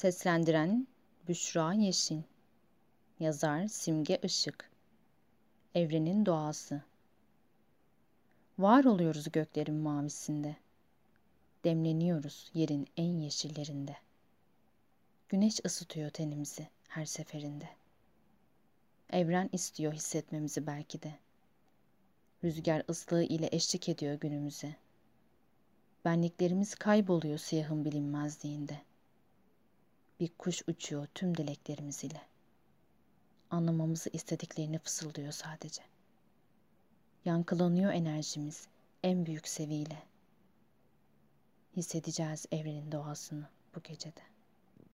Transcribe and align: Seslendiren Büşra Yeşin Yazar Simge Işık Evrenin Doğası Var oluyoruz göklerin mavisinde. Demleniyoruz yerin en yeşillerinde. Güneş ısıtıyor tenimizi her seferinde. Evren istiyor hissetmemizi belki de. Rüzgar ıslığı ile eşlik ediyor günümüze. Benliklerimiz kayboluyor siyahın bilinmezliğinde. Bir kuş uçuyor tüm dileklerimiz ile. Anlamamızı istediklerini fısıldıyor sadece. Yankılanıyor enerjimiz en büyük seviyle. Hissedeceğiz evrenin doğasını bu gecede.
Seslendiren 0.00 0.86
Büşra 1.28 1.72
Yeşin 1.72 2.24
Yazar 3.18 3.66
Simge 3.66 4.18
Işık 4.22 4.70
Evrenin 5.74 6.26
Doğası 6.26 6.82
Var 8.58 8.84
oluyoruz 8.84 9.32
göklerin 9.32 9.74
mavisinde. 9.74 10.56
Demleniyoruz 11.64 12.50
yerin 12.54 12.86
en 12.96 13.18
yeşillerinde. 13.18 13.96
Güneş 15.28 15.60
ısıtıyor 15.64 16.10
tenimizi 16.10 16.68
her 16.88 17.04
seferinde. 17.04 17.68
Evren 19.10 19.50
istiyor 19.52 19.92
hissetmemizi 19.92 20.66
belki 20.66 21.02
de. 21.02 21.14
Rüzgar 22.44 22.82
ıslığı 22.90 23.22
ile 23.22 23.48
eşlik 23.52 23.88
ediyor 23.88 24.14
günümüze. 24.14 24.76
Benliklerimiz 26.04 26.74
kayboluyor 26.74 27.38
siyahın 27.38 27.84
bilinmezliğinde. 27.84 28.89
Bir 30.20 30.30
kuş 30.38 30.62
uçuyor 30.68 31.06
tüm 31.14 31.36
dileklerimiz 31.36 32.04
ile. 32.04 32.22
Anlamamızı 33.50 34.10
istediklerini 34.12 34.78
fısıldıyor 34.78 35.32
sadece. 35.32 35.82
Yankılanıyor 37.24 37.92
enerjimiz 37.92 38.68
en 39.02 39.26
büyük 39.26 39.48
seviyle. 39.48 40.02
Hissedeceğiz 41.76 42.46
evrenin 42.52 42.92
doğasını 42.92 43.48
bu 43.74 43.82
gecede. 43.82 44.20